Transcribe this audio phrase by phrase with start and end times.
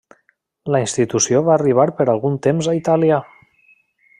[0.75, 3.21] La institució va arribar per algun temps a Itàlia.